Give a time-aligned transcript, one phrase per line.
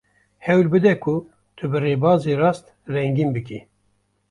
[0.45, 1.13] Hewil bide ku
[1.55, 3.59] tu bi rêbazê rast rengîn bikî.